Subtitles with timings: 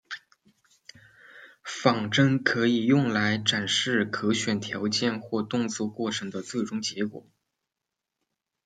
[1.63, 7.23] 仿真可以用来展示可选条件或动作过程的最终结果。